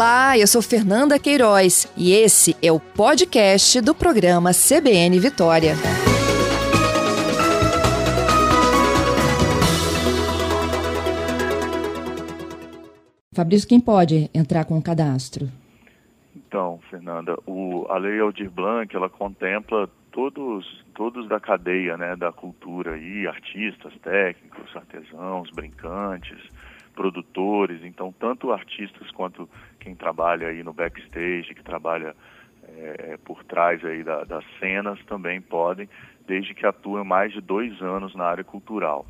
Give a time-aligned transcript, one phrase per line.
[0.00, 5.74] Olá, eu sou Fernanda Queiroz e esse é o podcast do programa CBN Vitória.
[13.34, 15.50] Fabrício, quem pode entrar com o cadastro?
[16.34, 22.32] Então, Fernanda, o, a Lei Aldir Blanc, ela contempla todos, todos da cadeia né, da
[22.32, 26.40] cultura aí, artistas, técnicos, artesãos, brincantes,
[27.00, 29.48] produtores, então tanto artistas quanto
[29.78, 32.14] quem trabalha aí no backstage, que trabalha
[32.62, 35.88] é, por trás aí da, das cenas também podem,
[36.26, 39.06] desde que atuem mais de dois anos na área cultural.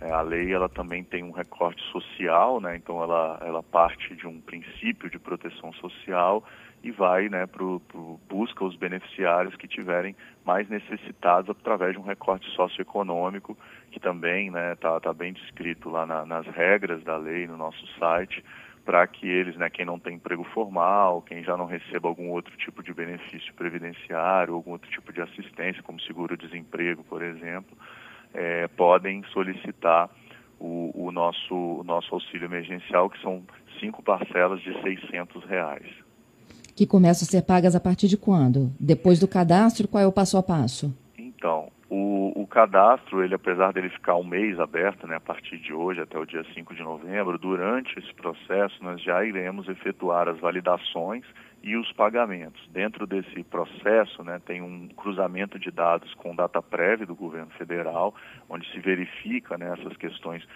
[0.00, 2.76] É, a lei ela também tem um recorte social, né?
[2.76, 6.42] então ela, ela parte de um princípio de proteção social
[6.82, 10.16] e vai né, pro, pro, busca os beneficiários que tiverem
[10.46, 13.54] mais necessitados através de um recorte socioeconômico
[13.94, 17.56] que também está né, tá, tá bem descrito lá na, nas regras da lei no
[17.56, 18.44] nosso site
[18.84, 22.54] para que eles, né, quem não tem emprego formal, quem já não receba algum outro
[22.56, 27.78] tipo de benefício previdenciário, algum outro tipo de assistência, como seguro-desemprego, por exemplo,
[28.34, 30.10] é, podem solicitar
[30.58, 33.44] o, o, nosso, o nosso auxílio emergencial, que são
[33.78, 35.86] cinco parcelas de 600 reais.
[36.74, 38.72] Que começam a ser pagas a partir de quando?
[38.78, 40.92] Depois do cadastro, qual é o passo a passo?
[41.16, 41.70] Então,
[42.54, 46.24] cadastro, ele apesar dele ficar um mês aberto, né, a partir de hoje até o
[46.24, 51.24] dia 5 de novembro, durante esse processo nós já iremos efetuar as validações
[51.64, 52.64] e os pagamentos.
[52.68, 58.14] Dentro desse processo, né, tem um cruzamento de dados com data prévia do governo federal,
[58.48, 60.46] onde se verifica né, essas questões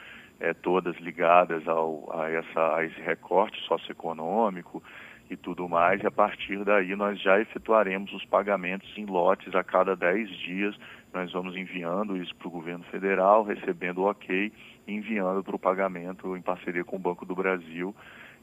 [0.41, 4.83] é, todas ligadas ao, a, essa, a esse recorte socioeconômico
[5.31, 9.63] e tudo mais, e a partir daí nós já efetuaremos os pagamentos em lotes a
[9.63, 10.75] cada 10 dias.
[11.13, 14.53] Nós vamos enviando isso para o governo federal, recebendo o ok,
[14.87, 17.95] enviando para o pagamento em parceria com o Banco do Brasil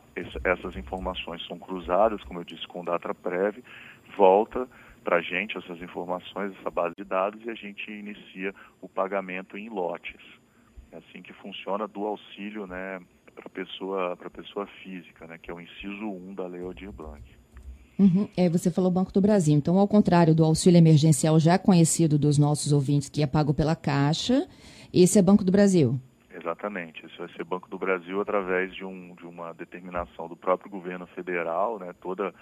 [0.45, 3.63] essas informações são cruzadas, como eu disse, com data prévia,
[4.17, 4.67] volta
[5.03, 9.59] para a gente essas informações, essa base de dados e a gente inicia o pagamento
[9.59, 10.21] em lotes.
[10.91, 13.01] É assim que funciona do auxílio, né,
[13.35, 17.23] para pessoa para pessoa física, né, que é o inciso 1 da Lei Aldir Blanc.
[17.99, 18.29] Uhum.
[18.37, 19.55] É, você falou Banco do Brasil.
[19.55, 23.77] Então, ao contrário do auxílio emergencial já conhecido dos nossos ouvintes, que é pago pela
[23.77, 24.49] Caixa,
[24.93, 26.01] esse é Banco do Brasil.
[26.45, 27.07] Exatamente.
[27.07, 31.07] Isso vai ser Banco do Brasil através de, um, de uma determinação do próprio governo
[31.07, 31.95] federal, né?
[32.03, 32.35] Toda,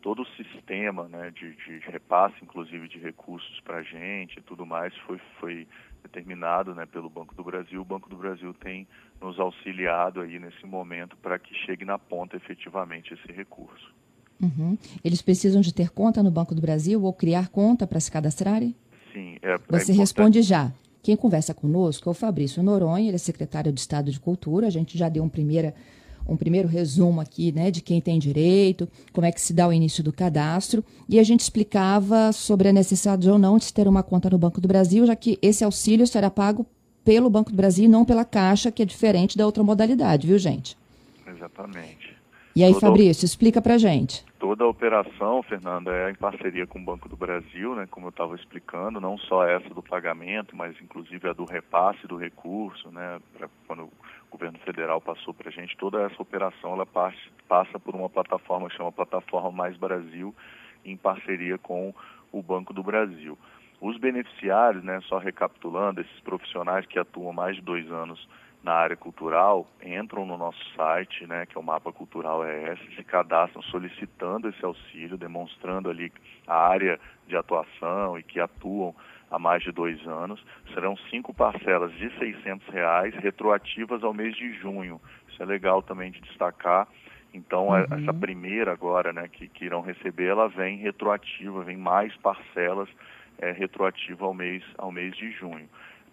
[0.00, 4.64] todo o sistema né, de, de repasse, inclusive de recursos para a gente e tudo
[4.64, 5.66] mais, foi, foi
[6.04, 7.80] determinado né, pelo Banco do Brasil.
[7.80, 8.86] O Banco do Brasil tem
[9.20, 13.92] nos auxiliado aí nesse momento para que chegue na ponta efetivamente esse recurso.
[14.40, 14.78] Uhum.
[15.02, 18.76] Eles precisam de ter conta no Banco do Brasil ou criar conta para se cadastrarem?
[19.12, 19.36] Sim.
[19.42, 20.72] É, é Você é responde já.
[21.08, 24.66] Quem conversa conosco é o Fabrício Noronha, ele é secretário de Estado de Cultura.
[24.66, 25.74] A gente já deu um, primeira,
[26.28, 29.72] um primeiro resumo aqui né, de quem tem direito, como é que se dá o
[29.72, 30.84] início do cadastro.
[31.08, 34.60] E a gente explicava sobre a necessidade ou não de ter uma conta no Banco
[34.60, 36.66] do Brasil, já que esse auxílio será pago
[37.02, 40.36] pelo Banco do Brasil e não pela Caixa, que é diferente da outra modalidade, viu,
[40.36, 40.76] gente?
[41.26, 42.17] Exatamente.
[42.58, 44.24] E aí, Toda Fabrício, explica pra gente.
[44.36, 48.10] Toda a operação, Fernanda, é em parceria com o Banco do Brasil, né, como eu
[48.10, 53.20] estava explicando, não só essa do pagamento, mas inclusive a do repasse do recurso, né,
[53.32, 53.92] pra, quando o
[54.28, 58.68] governo federal passou para a gente, toda essa operação ela passa, passa por uma plataforma
[58.68, 60.34] que chama Plataforma Mais Brasil,
[60.84, 61.94] em parceria com
[62.32, 63.38] o Banco do Brasil.
[63.80, 68.18] Os beneficiários, né, só recapitulando, esses profissionais que atuam mais de dois anos
[68.62, 73.04] na área cultural entram no nosso site, né, que é o Mapa Cultural ES, se
[73.04, 76.12] cadastram solicitando esse auxílio, demonstrando ali
[76.46, 78.94] a área de atuação e que atuam
[79.30, 80.44] há mais de dois anos.
[80.74, 85.00] Serão cinco parcelas de 600 reais, retroativas ao mês de junho.
[85.28, 86.88] Isso é legal também de destacar.
[87.32, 87.76] Então, uhum.
[87.76, 92.88] essa primeira agora, né, que, que irão receber, ela vem retroativa, vem mais parcelas
[93.38, 95.68] é, retroativa ao mês, ao mês de junho.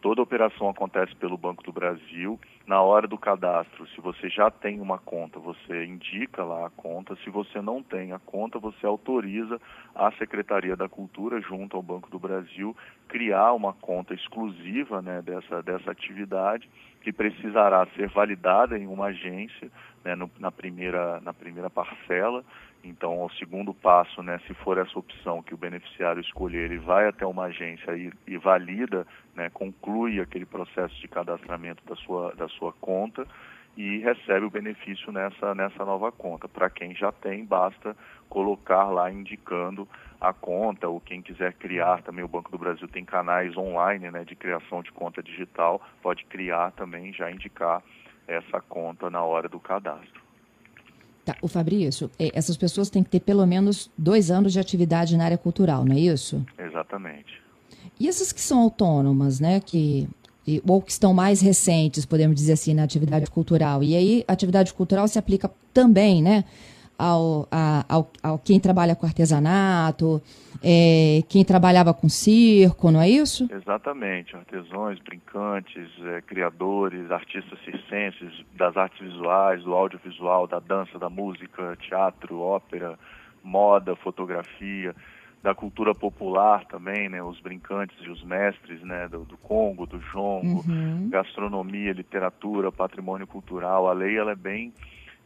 [0.05, 2.39] Toda operação acontece pelo Banco do Brasil.
[2.67, 7.15] na hora do cadastro, se você já tem uma conta, você indica lá a conta.
[7.23, 9.59] Se você não tem a conta, você autoriza
[9.95, 15.63] a Secretaria da Cultura, junto ao Banco do Brasil, criar uma conta exclusiva né, dessa,
[15.63, 16.69] dessa atividade,
[17.01, 19.71] que precisará ser validada em uma agência
[20.03, 22.43] né, no, na, primeira, na primeira parcela.
[22.87, 27.07] Então, o segundo passo, né, se for essa opção que o beneficiário escolher, ele vai
[27.07, 32.47] até uma agência e, e valida, né, conclui aquele processo de cadastramento da sua, da
[32.47, 33.27] sua conta
[33.75, 36.47] e recebe o benefício nessa, nessa nova conta.
[36.47, 37.97] Para quem já tem, basta
[38.29, 39.87] colocar lá indicando
[40.21, 44.23] a conta, ou quem quiser criar também, o Banco do Brasil tem canais online né,
[44.23, 47.81] de criação de conta digital, pode criar também, já indicar
[48.27, 50.24] essa conta na hora do cadastro.
[51.25, 55.17] Tá, o Fabrício, é, essas pessoas têm que ter pelo menos dois anos de atividade
[55.17, 56.45] na área cultural, não é isso?
[56.55, 57.41] Exatamente.
[57.99, 60.07] E essas que são autônomas, né, que
[60.67, 63.81] ou que estão mais recentes, podemos dizer assim, na atividade cultural.
[63.81, 66.43] E aí, a atividade cultural se aplica também, né,
[66.97, 70.21] ao, a, ao, ao quem trabalha com artesanato,
[70.63, 73.47] é, quem trabalhava com circo, não é isso?
[73.51, 81.09] Exatamente, artesãos, brincantes, é, criadores, artistas circenses, das artes visuais, do audiovisual, da dança, da
[81.09, 82.97] música, teatro, ópera,
[83.43, 84.95] moda, fotografia,
[85.43, 89.99] da cultura popular também, né, os brincantes e os mestres, né, do, do Congo, do
[89.99, 91.07] Jongo, uhum.
[91.07, 93.87] gastronomia, literatura, patrimônio cultural.
[93.87, 94.73] A lei ela é bem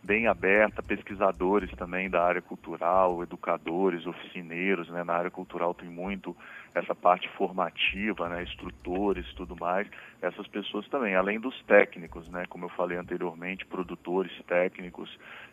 [0.01, 5.03] bem aberta, pesquisadores também da área cultural, educadores, oficineiros, né?
[5.03, 6.35] Na área cultural tem muito
[6.73, 8.43] essa parte formativa, né?
[8.43, 9.87] Instrutores, tudo mais.
[10.21, 12.45] Essas pessoas também, além dos técnicos, né?
[12.49, 15.09] Como eu falei anteriormente, produtores técnicos,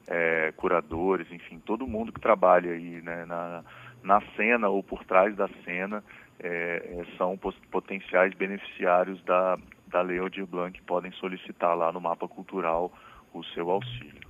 [0.07, 3.25] é, curadores, enfim, todo mundo que trabalha aí, né?
[3.25, 3.65] Na,
[4.03, 6.05] na cena ou por trás da cena
[6.39, 7.37] é, é são
[7.71, 9.59] potenciais beneficiários da,
[9.89, 12.93] da Lei Aldir Blanc podem solicitar lá no mapa cultural
[13.35, 14.26] o seu auxílio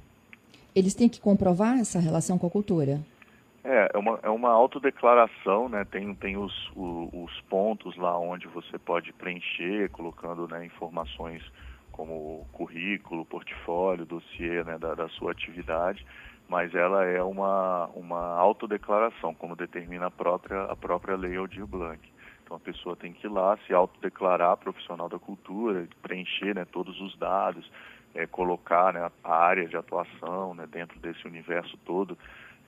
[0.77, 3.01] eles têm que comprovar essa relação com a cultura?
[3.65, 5.85] É, é uma, é uma autodeclaração, né?
[5.85, 11.43] Tem, tem os, o, os pontos lá onde você pode preencher, colocando né, informações
[11.91, 16.07] como currículo, portfólio, dossiê né, da, da sua atividade,
[16.47, 21.99] mas ela é uma, uma autodeclaração, como determina a própria, a própria lei Aldir Blanc.
[22.45, 27.01] Então a pessoa tem que ir lá, se autodeclarar profissional da cultura, preencher né, todos
[27.01, 27.69] os dados,
[28.15, 32.17] é, colocar né, a área de atuação né, dentro desse universo todo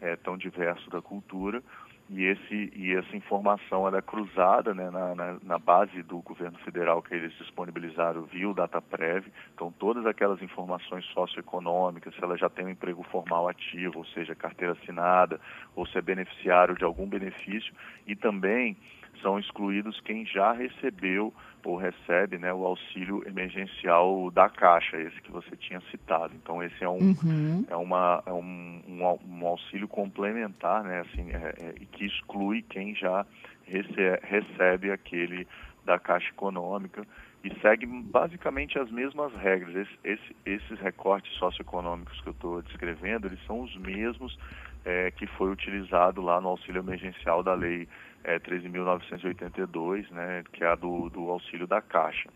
[0.00, 1.62] é, tão diverso da cultura.
[2.10, 6.58] E esse e essa informação ela é cruzada né, na, na, na, base do governo
[6.60, 12.48] federal que eles disponibilizaram via o DataPrev então todas aquelas informações socioeconômicas se ela já
[12.48, 15.38] tem um emprego formal ativo ou seja carteira assinada
[15.76, 17.74] ou se é beneficiário de algum benefício.
[18.06, 18.74] E também
[19.22, 21.32] são excluídos quem já recebeu
[21.64, 26.32] ou recebe né, o auxílio emergencial da Caixa, esse que você tinha citado.
[26.34, 27.66] Então esse é um, uhum.
[27.68, 33.26] é uma, é um, um, auxílio complementar, né, assim, é, é, que exclui quem já
[33.66, 35.46] recebe, recebe aquele
[35.84, 37.06] da Caixa Econômica
[37.44, 39.76] e segue basicamente as mesmas regras.
[39.76, 44.38] Esse, esse, esses recortes socioeconômicos que eu estou descrevendo, eles são os mesmos
[44.86, 47.86] é, que foi utilizado lá no auxílio emergencial da lei
[48.24, 52.28] é, 13.982, né, que é a do, do auxílio da Caixa.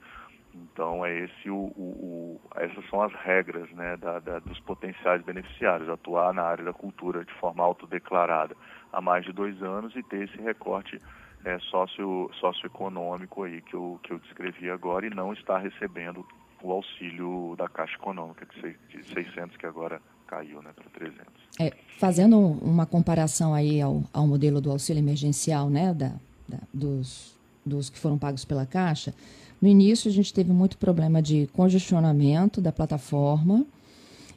[0.55, 5.23] Então é esse o, o, o, essas são as regras né, da, da, dos potenciais
[5.23, 8.55] beneficiários, atuar na área da cultura de forma autodeclarada
[8.93, 11.01] há mais de dois anos e ter esse recorte
[11.45, 16.27] é, socio, socioeconômico aí que eu, que eu descrevi agora e não estar recebendo
[16.63, 20.01] o auxílio da Caixa Econômica de 600 que agora
[20.33, 21.27] caiu né, para 300.
[21.61, 26.13] É, fazendo uma comparação aí ao, ao modelo do auxílio emergencial, né, da,
[26.49, 29.15] da, dos, dos que foram pagos pela Caixa,
[29.61, 33.67] no início a gente teve muito problema de congestionamento da plataforma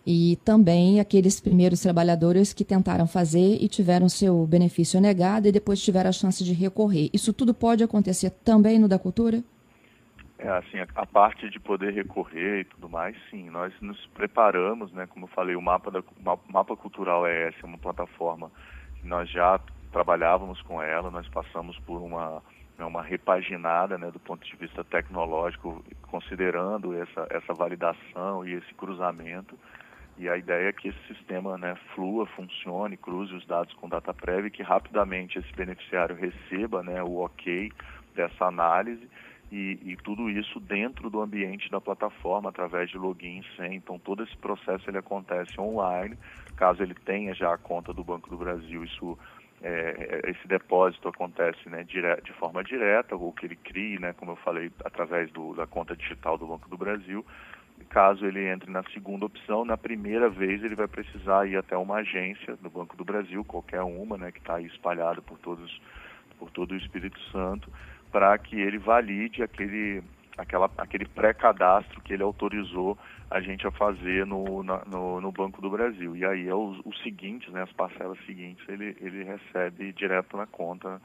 [0.05, 5.81] e também aqueles primeiros trabalhadores que tentaram fazer e tiveram seu benefício negado e depois
[5.81, 7.09] tiveram a chance de recorrer.
[7.11, 9.41] Isso tudo pode acontecer também no da cultura?
[10.37, 15.07] É, assim, a, parte de poder recorrer e tudo mais, sim, nós nos preparamos, né,
[15.07, 18.51] como eu falei, o mapa, da, o mapa cultural é essa, é uma plataforma
[18.99, 19.57] que nós já
[19.93, 22.43] trabalhávamos com ela, nós passamos por uma,
[22.77, 28.73] né, uma repaginada, né, do ponto de vista tecnológico, considerando essa, essa validação e esse
[28.73, 29.57] cruzamento,
[30.17, 34.13] e a ideia é que esse sistema né, flua, funcione, cruze os dados com data
[34.13, 37.71] prévia e que rapidamente esse beneficiário receba né, o ok
[38.13, 39.09] dessa análise
[39.51, 43.75] e, e, tudo isso dentro do ambiente da plataforma através de login sem.
[43.75, 46.17] Então todo esse processo ele acontece online.
[46.55, 49.17] Caso ele tenha já a conta do Banco do Brasil isso
[49.61, 54.13] é, é esse depósito acontece né, dire, de forma direta ou que ele crie né
[54.13, 57.25] como eu falei através do, da conta digital do Banco do Brasil.
[57.89, 61.97] Caso ele entre na segunda opção, na primeira vez ele vai precisar ir até uma
[61.97, 65.81] agência do Banco do Brasil, qualquer uma, né, que está aí espalhada por todos,
[66.39, 67.69] por todo o Espírito Santo,
[68.15, 70.01] para que ele valide aquele,
[70.37, 72.97] aquela, aquele pré-cadastro que ele autorizou
[73.29, 76.15] a gente a fazer no, na, no, no, Banco do Brasil.
[76.15, 80.45] E aí é os, os seguintes, né, as parcelas seguintes, ele, ele recebe direto na
[80.45, 81.01] conta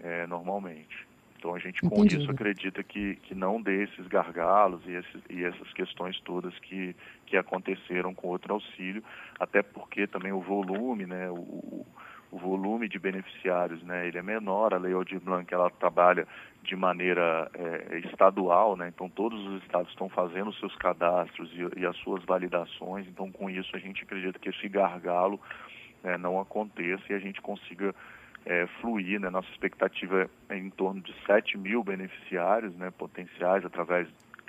[0.00, 1.08] é, normalmente.
[1.38, 2.18] Então a gente com Entendi.
[2.18, 6.94] isso acredita que, que não dê esses gargalos e, esses, e essas questões todas que,
[7.24, 9.02] que aconteceram com outro auxílio,
[9.38, 11.86] até porque também o volume, né, o,
[12.30, 16.26] o volume de beneficiários, né, ele é menor, a Lei Aldir Blanc ela trabalha
[16.62, 21.86] de maneira é, estadual, né, então todos os estados estão fazendo seus cadastros e, e,
[21.86, 25.40] as suas validações, então com isso a gente acredita que esse gargalo
[26.02, 27.94] né, não aconteça e a gente consiga
[28.44, 29.20] é, fluir.
[29.20, 29.30] Né?
[29.30, 34.08] Nossa expectativa é em torno de 7 mil beneficiários né, potenciais através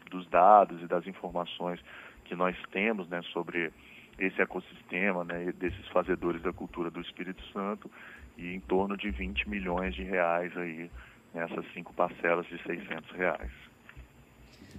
[0.10, 1.80] dos dados e das informações
[2.26, 3.72] que nós temos né, sobre
[4.20, 7.90] esse ecossistema, né, desses fazedores da cultura do Espírito Santo
[8.38, 10.90] e em torno de 20 milhões de reais aí
[11.34, 13.52] nessas cinco parcelas de 600 reais.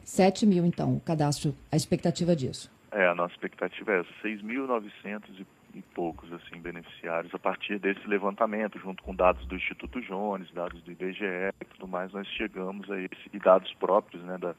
[0.04, 2.70] 7 mil, então, o cadastro, a expectativa disso?
[2.90, 8.78] É, a nossa expectativa é 6.900 e e poucos assim beneficiários a partir desse levantamento,
[8.78, 13.00] junto com dados do Instituto Jones, dados do IBGE e tudo mais, nós chegamos a
[13.00, 14.54] esse, e dados próprios né, da,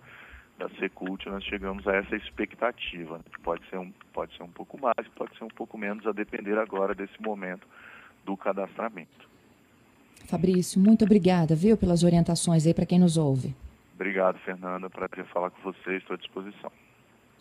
[0.57, 3.17] da Secult, nós chegamos a essa expectativa.
[3.17, 6.11] Né, pode ser, um, pode ser um pouco mais, pode ser um pouco menos, a
[6.11, 7.67] depender agora desse momento
[8.25, 9.29] do cadastramento.
[10.27, 13.53] Fabrício, muito obrigada, viu, pelas orientações aí para quem nos ouve.
[13.95, 14.89] Obrigado, Fernanda.
[14.89, 16.71] Prazer falar com vocês, estou à disposição.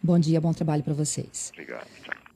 [0.03, 1.51] Bom dia, bom trabalho para vocês.
[1.55, 1.87] Obrigado.
[2.03, 2.32] Tchau.